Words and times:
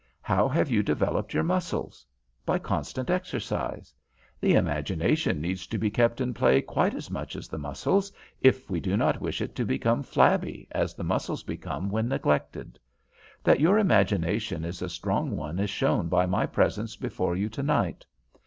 How 0.23 0.47
have 0.49 0.71
you 0.71 0.81
developed 0.81 1.31
your 1.31 1.43
muscles? 1.43 2.07
By 2.43 2.57
constant 2.57 3.11
exercise. 3.11 3.93
The 4.39 4.53
imagination 4.55 5.39
needs 5.39 5.67
to 5.67 5.77
be 5.77 5.91
kept 5.91 6.19
in 6.19 6.33
play 6.33 6.59
quite 6.63 6.95
as 6.95 7.11
much 7.11 7.35
as 7.35 7.47
the 7.47 7.59
muscles, 7.59 8.11
if 8.41 8.67
we 8.67 8.79
do 8.79 8.97
not 8.97 9.21
wish 9.21 9.41
it 9.41 9.53
to 9.57 9.63
become 9.63 10.01
flabby 10.01 10.67
as 10.71 10.95
the 10.95 11.03
muscles 11.03 11.43
become 11.43 11.87
when 11.91 12.07
neglected. 12.07 12.79
That 13.43 13.59
your 13.59 13.77
imagination 13.77 14.65
is 14.65 14.81
a 14.81 14.89
strong 14.89 15.37
one 15.37 15.59
is 15.59 15.69
shown 15.69 16.07
by 16.09 16.25
my 16.25 16.47
presence 16.47 16.95
before 16.95 17.35
you 17.35 17.47
to 17.49 17.61
night. 17.61 18.03